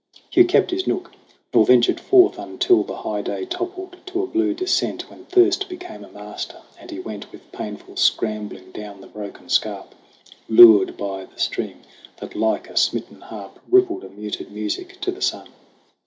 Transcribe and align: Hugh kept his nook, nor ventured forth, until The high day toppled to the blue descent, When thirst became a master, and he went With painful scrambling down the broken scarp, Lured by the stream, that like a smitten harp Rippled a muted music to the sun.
Hugh 0.31 0.45
kept 0.45 0.71
his 0.71 0.87
nook, 0.87 1.11
nor 1.53 1.63
ventured 1.63 1.99
forth, 1.99 2.39
until 2.39 2.81
The 2.81 3.03
high 3.05 3.21
day 3.21 3.45
toppled 3.45 3.97
to 4.07 4.21
the 4.21 4.25
blue 4.25 4.55
descent, 4.55 5.11
When 5.11 5.25
thirst 5.25 5.69
became 5.69 6.03
a 6.03 6.09
master, 6.11 6.63
and 6.79 6.89
he 6.89 6.97
went 6.97 7.31
With 7.31 7.51
painful 7.51 7.97
scrambling 7.97 8.71
down 8.71 9.01
the 9.01 9.05
broken 9.05 9.47
scarp, 9.47 9.93
Lured 10.49 10.97
by 10.97 11.25
the 11.25 11.39
stream, 11.39 11.81
that 12.17 12.35
like 12.35 12.67
a 12.67 12.77
smitten 12.77 13.21
harp 13.21 13.59
Rippled 13.69 14.03
a 14.03 14.09
muted 14.09 14.51
music 14.51 14.99
to 15.01 15.11
the 15.11 15.21
sun. 15.21 15.49